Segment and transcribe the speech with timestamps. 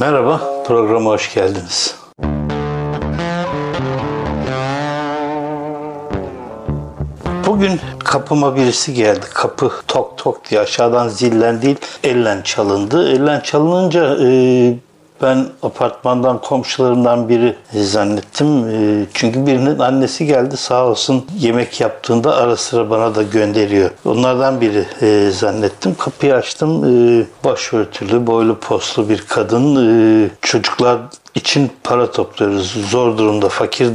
[0.00, 1.96] Merhaba, programa hoş geldiniz.
[7.46, 9.26] Bugün kapıma birisi geldi.
[9.34, 13.12] Kapı tok tok diye aşağıdan zillen değil, ellen çalındı.
[13.12, 14.74] Ellen çalınınca e,
[15.22, 18.68] ben apartmandan komşularımdan biri zannettim.
[18.68, 23.90] E, çünkü birinin annesi geldi sağ olsun yemek yaptığında ara sıra bana da gönderiyor.
[24.04, 25.94] Onlardan biri e, zannettim.
[25.94, 26.84] Kapıyı açtım.
[26.84, 29.76] E, başörtülü, boylu poslu bir kadın.
[29.76, 30.98] E, çocuklar
[31.34, 32.70] için para topluyoruz.
[32.90, 33.88] Zor durumda, fakir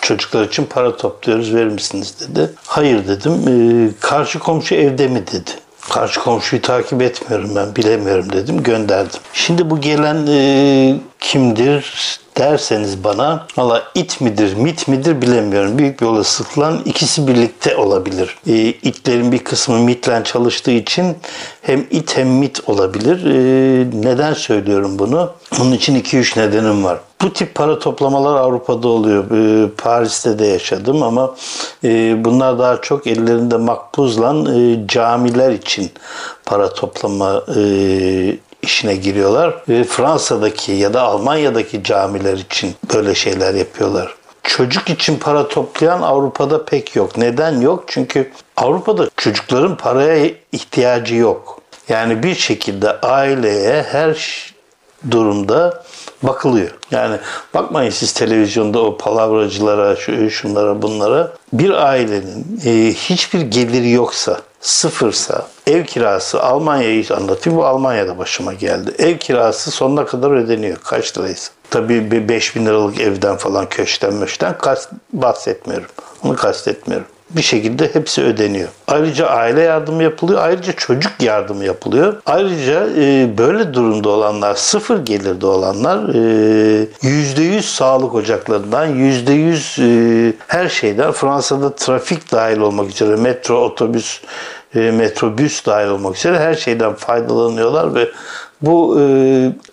[0.00, 2.50] çocuklar için para topluyoruz verir misiniz dedi.
[2.66, 3.32] Hayır dedim.
[3.48, 5.50] E, karşı komşu evde mi dedi.
[5.90, 9.20] Karşı komşuyu takip etmiyorum ben bilemiyorum dedim gönderdim.
[9.32, 11.92] Şimdi bu gelen e, kimdir
[12.38, 15.78] derseniz bana valla it midir mit midir bilemiyorum.
[15.78, 18.36] Büyük bir olasılıkla ikisi birlikte olabilir.
[18.46, 21.16] E, itlerin bir kısmı mitle çalıştığı için
[21.62, 23.24] hem it hem mit olabilir.
[23.26, 23.36] E,
[24.08, 25.32] neden söylüyorum bunu?
[25.58, 26.98] Bunun için 2-3 nedenim var.
[27.22, 29.24] Bu tip para toplamalar Avrupa'da oluyor.
[29.30, 31.34] E, Paris'te de yaşadım ama
[31.84, 35.90] e, bunlar daha çok ellerinde makbuzla e, camiler için
[36.44, 37.60] para toplama e,
[38.64, 39.62] işine giriyorlar.
[39.68, 44.14] Ve Fransa'daki ya da Almanya'daki camiler için böyle şeyler yapıyorlar.
[44.42, 47.16] Çocuk için para toplayan Avrupa'da pek yok.
[47.16, 47.84] Neden yok?
[47.86, 51.60] Çünkü Avrupa'da çocukların paraya ihtiyacı yok.
[51.88, 54.44] Yani bir şekilde aileye her
[55.10, 55.84] durumda
[56.22, 56.70] bakılıyor.
[56.90, 57.16] Yani
[57.54, 61.32] bakmayın siz televizyonda o palavracılara, şu, şunlara, bunlara.
[61.52, 67.58] Bir ailenin e, hiçbir geliri yoksa, sıfırsa, ev kirası, Almanya'yı anlatayım.
[67.58, 68.94] Bu Almanya'da başıma geldi.
[68.98, 70.76] Ev kirası sonuna kadar ödeniyor.
[70.84, 71.52] Kaç liraysa.
[71.70, 74.56] Tabii bir 5 bin liralık evden falan köşten möşten
[75.12, 75.88] bahsetmiyorum.
[76.22, 78.68] Onu kastetmiyorum bir şekilde hepsi ödeniyor.
[78.86, 80.40] Ayrıca aile yardımı yapılıyor.
[80.42, 82.22] Ayrıca çocuk yardımı yapılıyor.
[82.26, 89.78] Ayrıca e, böyle durumda olanlar, sıfır gelirde olanlar e, yüzde yüz sağlık ocaklarından, yüzde yüz
[89.78, 94.20] e, her şeyden Fransa'da trafik dahil olmak üzere metro, otobüs,
[94.74, 98.08] e, metrobüs dahil olmak üzere her şeyden faydalanıyorlar ve
[98.62, 99.04] bu e,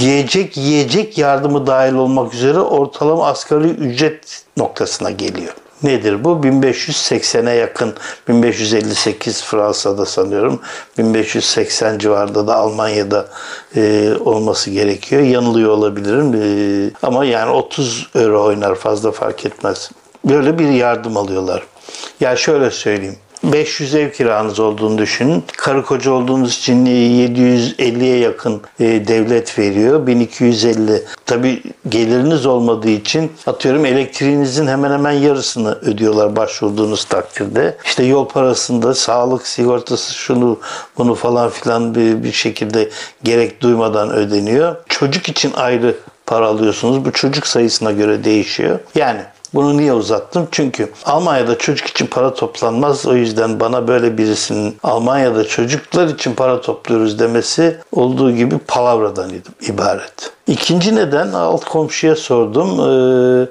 [0.00, 5.54] yiyecek yiyecek yardımı dahil olmak üzere ortalama asgari ücret noktasına geliyor.
[5.82, 6.28] Nedir bu?
[6.28, 7.94] 1580'e yakın,
[8.28, 10.60] 1558 Fransa'da sanıyorum,
[10.98, 13.28] 1580 civarında da Almanya'da
[13.76, 15.22] e, olması gerekiyor.
[15.22, 19.90] Yanılıyor olabilirim e, ama yani 30 euro oynar fazla fark etmez.
[20.24, 21.62] Böyle bir yardım alıyorlar.
[22.20, 23.16] Ya yani şöyle söyleyeyim.
[23.44, 25.44] 500 ev kiranız olduğunu düşünün.
[25.56, 30.06] Karı koca olduğunuz için 750'ye yakın e, devlet veriyor.
[30.06, 31.02] 1250.
[31.26, 37.76] Tabi geliriniz olmadığı için atıyorum elektriğinizin hemen hemen yarısını ödüyorlar başvurduğunuz takdirde.
[37.84, 40.58] İşte yol parasında sağlık sigortası şunu
[40.98, 42.90] bunu falan filan bir, bir şekilde
[43.22, 44.76] gerek duymadan ödeniyor.
[44.88, 47.04] Çocuk için ayrı para alıyorsunuz.
[47.04, 48.78] Bu çocuk sayısına göre değişiyor.
[48.94, 49.20] Yani
[49.54, 50.48] bunu niye uzattım?
[50.50, 53.06] Çünkü Almanya'da çocuk için para toplanmaz.
[53.06, 59.30] O yüzden bana böyle birisinin Almanya'da çocuklar için para topluyoruz demesi olduğu gibi palavradan
[59.68, 60.32] ibaret.
[60.46, 62.80] İkinci neden alt komşuya sordum.
[62.80, 63.46] Ee,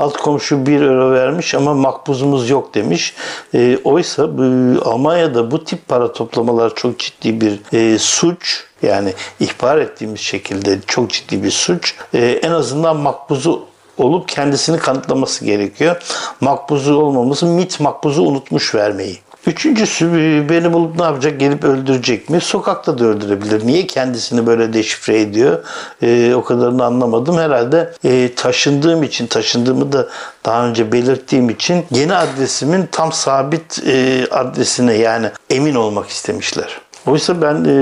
[0.00, 3.14] alt komşu 1 euro vermiş ama makbuzumuz yok demiş.
[3.54, 4.42] E, oysa bu,
[4.90, 8.64] Almanya'da bu tip para toplamalar çok ciddi bir e, suç.
[8.82, 11.94] Yani ihbar ettiğimiz şekilde çok ciddi bir suç.
[12.14, 16.02] E, en azından makbuzu olup kendisini kanıtlaması gerekiyor.
[16.40, 19.18] Makbuzu olmaması MIT makbuzu unutmuş vermeyi.
[19.46, 21.40] Üçüncüsü e, beni bulup ne yapacak?
[21.40, 22.40] Gelip öldürecek mi?
[22.40, 23.66] Sokakta da öldürebilir.
[23.66, 25.64] Niye kendisini böyle deşifre ediyor?
[26.02, 27.38] E, o kadarını anlamadım.
[27.38, 30.08] Herhalde e, taşındığım için, taşındığımı da
[30.44, 36.80] daha önce belirttiğim için yeni adresimin tam sabit e, adresine yani emin olmak istemişler.
[37.06, 37.72] Oysa ben e,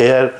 [0.00, 0.30] eğer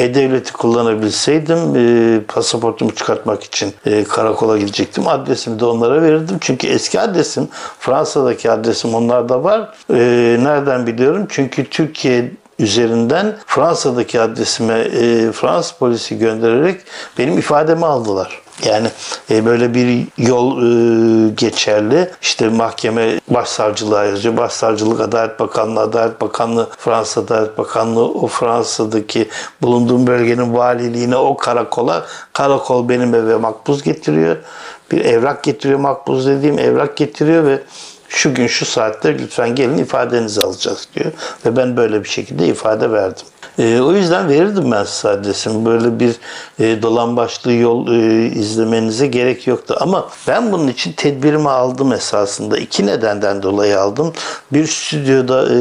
[0.00, 5.08] e-Devlet'i kullanabilseydim e, pasaportumu çıkartmak için e, karakola gidecektim.
[5.08, 6.36] Adresimi de onlara verirdim.
[6.40, 9.74] Çünkü eski adresim, Fransa'daki adresim onlarda var.
[9.90, 9.96] E,
[10.40, 11.26] nereden biliyorum?
[11.28, 16.80] Çünkü Türkiye üzerinden Fransa'daki adresime e, Fransız polisi göndererek
[17.18, 18.39] benim ifademi aldılar.
[18.64, 18.88] Yani
[19.30, 22.10] e, böyle bir yol e, geçerli.
[22.22, 24.36] İşte mahkeme başsavcılığa yazıyor.
[24.36, 29.28] Başsavcılık Adalet Bakanlığı, Adalet Bakanlığı, Fransa Adalet Bakanlığı o Fransa'daki
[29.62, 34.36] bulunduğum bölgenin valiliğine o karakola karakol benim eve makbuz getiriyor.
[34.92, 37.62] Bir evrak getiriyor makbuz dediğim evrak getiriyor ve
[38.08, 41.12] şu gün şu saatte lütfen gelin ifadenizi alacağız diyor.
[41.46, 43.26] Ve ben böyle bir şekilde ifade verdim.
[43.60, 45.66] E, o yüzden verirdim ben size adresimi.
[45.66, 46.16] Böyle bir
[46.58, 49.76] e, dolan başlı yol e, izlemenize gerek yoktu.
[49.80, 52.58] Ama ben bunun için tedbirimi aldım esasında.
[52.58, 54.12] İki nedenden dolayı aldım.
[54.52, 55.58] Bir stüdyoda e,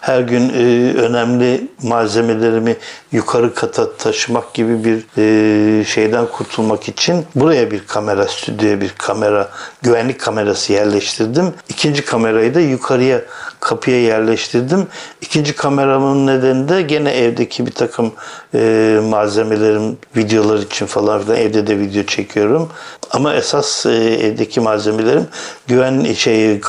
[0.00, 2.76] her gün e, önemli malzemelerimi
[3.12, 9.50] yukarı kata taşımak gibi bir e, şeyden kurtulmak için buraya bir kamera, stüdyoya bir kamera,
[9.82, 11.54] güvenlik kamerası yerleştirdim.
[11.68, 13.22] İkinci kamerayı da yukarıya
[13.60, 14.86] kapıya yerleştirdim.
[15.20, 18.12] İkinci kameramın nedeni de gene evdeki bir takım
[18.54, 22.68] e, malzemelerim, videolar için falan filan evde de video çekiyorum.
[23.10, 23.90] Ama esas e,
[24.22, 25.26] evdeki malzemelerim
[25.66, 26.60] güven şey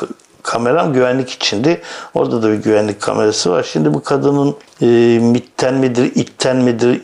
[0.43, 1.81] kameram güvenlik içindi.
[2.13, 3.63] Orada da bir güvenlik kamerası var.
[3.71, 4.85] Şimdi bu kadının e,
[5.19, 7.01] mitten midir, itten midir,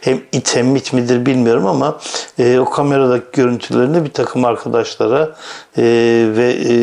[0.00, 1.98] hem it hem mit midir bilmiyorum ama
[2.38, 5.36] e, o kameradaki görüntülerini bir takım arkadaşlara
[5.76, 5.82] e,
[6.36, 6.74] ve e,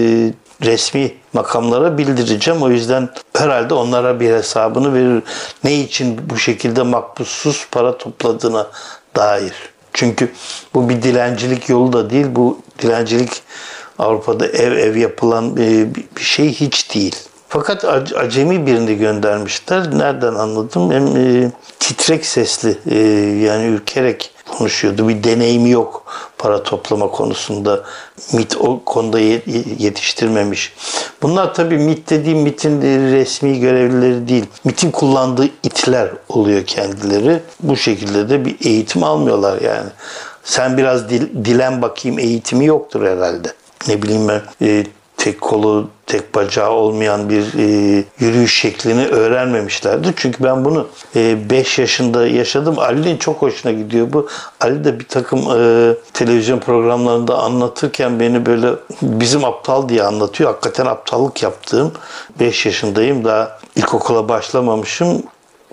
[0.66, 2.62] resmi makamlara bildireceğim.
[2.62, 5.24] O yüzden herhalde onlara bir hesabını verir.
[5.64, 8.68] Ne için bu şekilde makbussuz para topladığına
[9.16, 9.54] dair.
[9.94, 10.32] Çünkü
[10.74, 12.26] bu bir dilencilik yolu da değil.
[12.30, 13.42] Bu dilencilik
[14.00, 17.16] Avrupa'da ev ev yapılan e, bir şey hiç değil.
[17.50, 17.86] Fakat
[18.16, 19.98] acemi birini göndermişler.
[19.98, 20.92] Nereden anladım?
[20.92, 22.98] Hem e, titrek sesli e,
[23.46, 25.08] yani ürkerek konuşuyordu.
[25.08, 26.04] Bir deneyimi yok
[26.38, 27.84] para toplama konusunda.
[28.34, 29.20] MIT o konuda
[29.80, 30.74] yetiştirmemiş.
[31.22, 34.46] Bunlar tabii MIT dediğim MIT'in resmi görevlileri değil.
[34.64, 37.40] MIT'in kullandığı itler oluyor kendileri.
[37.60, 39.90] Bu şekilde de bir eğitim almıyorlar yani.
[40.44, 43.54] Sen biraz dil, dilen bakayım eğitimi yoktur herhalde
[43.88, 44.84] ne bileyim ben e,
[45.18, 50.14] tek kolu, tek bacağı olmayan bir e, yürüyüş şeklini öğrenmemişlerdi.
[50.16, 52.80] Çünkü ben bunu 5 e, yaşında yaşadım.
[52.80, 54.28] Ali'nin çok hoşuna gidiyor bu.
[54.62, 58.68] Ali de bir takım e, televizyon programlarında anlatırken beni böyle
[59.02, 60.50] bizim aptal diye anlatıyor.
[60.50, 61.92] Hakikaten aptallık yaptığım
[62.40, 63.26] 5 yaşındayım.
[63.26, 65.24] Daha ilkokula başlamamışım.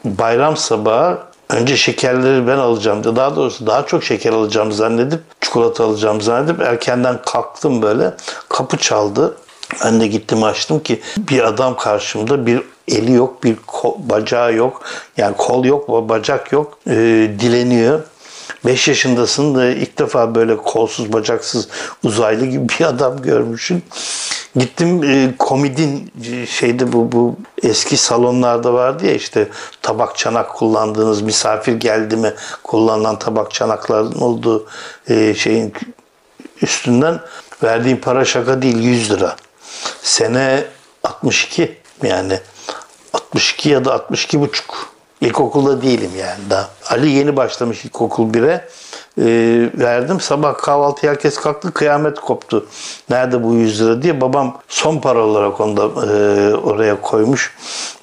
[0.05, 1.19] Bayram sabahı
[1.49, 3.17] Önce şekerleri ben alacağım.
[3.17, 5.21] Daha doğrusu daha çok şeker alacağım zannedip
[5.55, 8.15] çikolata alacağım zannedip erkenden kalktım böyle.
[8.49, 9.37] Kapı çaldı.
[9.85, 14.83] Ben de gittim açtım ki bir adam karşımda bir eli yok, bir kol, bacağı yok.
[15.17, 16.79] Yani kol yok, bacak yok.
[16.87, 16.95] E,
[17.39, 18.01] dileniyor.
[18.65, 21.69] 5 yaşındasın da ilk defa böyle kolsuz bacaksız
[22.03, 23.83] uzaylı gibi bir adam görmüşsün.
[24.57, 29.49] Gittim e, komedin e, şeyde bu bu eski salonlarda vardı ya işte
[29.83, 34.67] tabak çanak kullandığınız misafir geldi mi kullanılan tabak çanakların olduğu
[35.09, 35.73] e, şeyin
[36.63, 37.21] üstünden
[37.63, 39.37] verdiğim para şaka değil 100 lira.
[40.03, 40.65] Sene
[41.05, 42.41] 62 yani
[43.13, 44.95] 62 ya da 62 buçuk.
[45.21, 46.69] İlkokulda değilim yani daha.
[46.89, 48.69] Ali yeni başlamış ilkokul 1'e
[49.19, 49.25] e,
[49.75, 50.21] verdim.
[50.21, 52.67] Sabah kahvaltı herkes kalktı kıyamet koptu.
[53.11, 57.55] Nerede bu 100 lira diye babam son para olarak onu da e, oraya koymuş.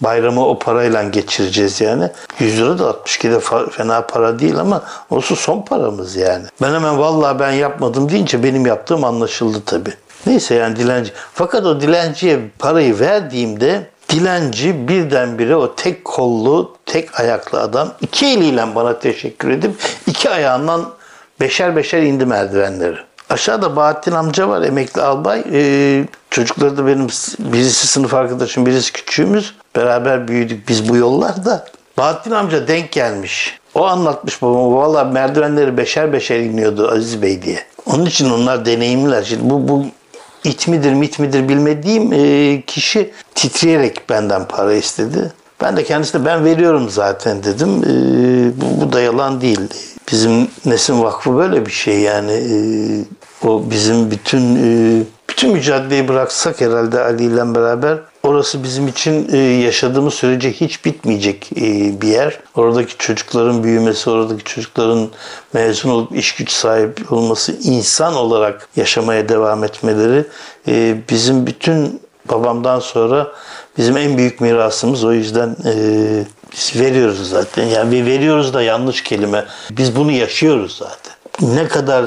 [0.01, 2.09] Bayramı o parayla geçireceğiz yani.
[2.39, 6.45] 100 lira da 62'de fena para değil ama olsun son paramız yani.
[6.61, 9.93] Ben hemen vallahi ben yapmadım deyince benim yaptığım anlaşıldı tabii.
[10.25, 11.11] Neyse yani dilenci.
[11.33, 18.75] Fakat o dilenciye parayı verdiğimde dilenci birdenbire o tek kollu, tek ayaklı adam iki eliyle
[18.75, 19.75] bana teşekkür edip
[20.07, 20.85] iki ayağından
[21.41, 22.97] beşer beşer indi merdivenleri.
[23.29, 25.43] Aşağıda Bahattin amca var emekli albay.
[25.53, 27.07] Ee, çocukları da benim
[27.39, 29.55] birisi sınıf arkadaşım birisi küçüğümüz.
[29.75, 31.65] Beraber büyüdük biz bu yollarda.
[31.97, 33.59] Bahattin amca denk gelmiş.
[33.75, 34.77] O anlatmış babama.
[34.77, 37.59] Valla merdivenleri beşer beşer iniyordu Aziz Bey diye.
[37.85, 39.23] Onun için onlar deneyimliler.
[39.23, 39.85] Şimdi bu, bu
[40.43, 45.31] it midir mit midir bilmediğim e, kişi titreyerek benden para istedi.
[45.61, 47.69] Ben de kendisine ben veriyorum zaten dedim.
[47.69, 47.91] E,
[48.61, 49.59] bu, bu da yalan değil.
[50.11, 52.31] Bizim Nesin Vakfı böyle bir şey yani.
[52.31, 52.55] E,
[53.47, 59.37] o bizim bütün e, bütün mücadeleyi bıraksak herhalde Ali ile beraber orası bizim için e,
[59.37, 62.39] yaşadığımız sürece hiç bitmeyecek e, bir yer.
[62.55, 65.09] Oradaki çocukların büyümesi, oradaki çocukların
[65.53, 70.25] mezun olup iş güç sahibi olması, insan olarak yaşamaya devam etmeleri
[70.67, 73.27] e, bizim bütün babamdan sonra
[73.77, 75.03] bizim en büyük mirasımız.
[75.03, 75.55] O yüzden
[76.53, 77.63] biz veriyoruz zaten.
[77.63, 79.45] Yani veriyoruz da yanlış kelime.
[79.71, 81.55] Biz bunu yaşıyoruz zaten.
[81.55, 82.05] Ne kadar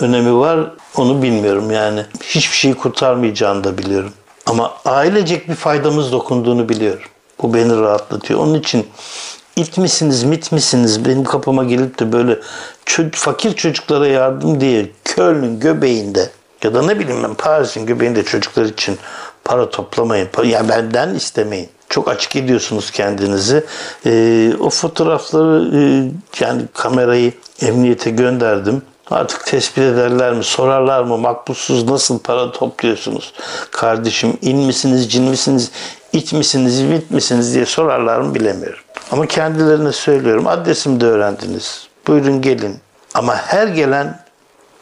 [0.00, 2.04] önemi var onu bilmiyorum yani.
[2.22, 4.12] Hiçbir şeyi kurtarmayacağını da biliyorum.
[4.46, 7.08] Ama ailecek bir faydamız dokunduğunu biliyorum.
[7.42, 8.40] Bu beni rahatlatıyor.
[8.40, 8.86] Onun için
[9.56, 12.38] it misiniz, mit misiniz benim kapıma gelip de böyle
[13.12, 16.30] fakir çocuklara yardım diye Köln'ün göbeğinde
[16.64, 18.98] ya da ne bileyim ben Paris'in göbeğinde çocuklar için
[19.44, 20.28] para toplamayın.
[20.44, 21.68] Yani benden istemeyin.
[21.88, 23.64] Çok açık ediyorsunuz kendinizi.
[24.06, 25.82] Ee, o fotoğrafları e,
[26.40, 28.82] yani kamerayı emniyete gönderdim.
[29.10, 33.32] Artık tespit ederler mi, sorarlar mı, makbulsuz nasıl para topluyorsunuz?
[33.70, 35.70] Kardeşim in misiniz, cin misiniz,
[36.12, 38.78] it misiniz, bit misiniz diye sorarlar mı bilemiyorum.
[39.10, 41.88] Ama kendilerine söylüyorum, adresimi de öğrendiniz.
[42.06, 42.76] Buyurun gelin.
[43.14, 44.23] Ama her gelen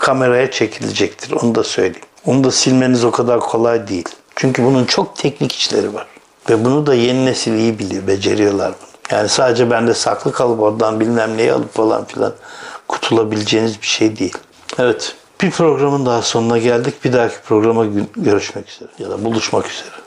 [0.02, 2.06] kameraya çekilecektir, onu da söyleyeyim.
[2.26, 4.08] Onu da silmeniz o kadar kolay değil.
[4.36, 6.06] Çünkü bunun çok teknik işleri var.
[6.50, 9.18] Ve bunu da yeni nesil iyi biliyor, beceriyorlar bunu.
[9.18, 12.32] Yani sadece bende saklı kalıp oradan bilmem neyi alıp falan filan
[12.88, 14.36] kurtulabileceğiniz bir şey değil.
[14.78, 15.14] Evet.
[15.42, 17.04] Bir programın daha sonuna geldik.
[17.04, 20.02] Bir dahaki programa görüşmek üzere ya da buluşmak üzere.